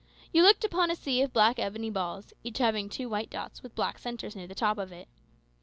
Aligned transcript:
You 0.33 0.41
looked 0.41 0.63
upon 0.63 0.89
a 0.89 0.95
sea 0.95 1.21
of 1.21 1.31
black 1.31 1.59
ebony 1.59 1.91
balls, 1.91 2.33
each 2.43 2.57
having 2.57 2.89
two 2.89 3.07
white 3.07 3.29
dots 3.29 3.61
with 3.61 3.75
black 3.75 3.99
centres 3.99 4.35
near 4.35 4.47
the 4.47 4.55
top 4.55 4.79
of 4.79 4.91
it. 4.91 5.07